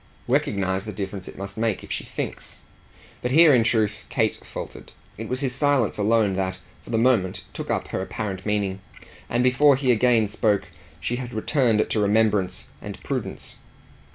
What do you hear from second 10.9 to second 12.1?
she had returned to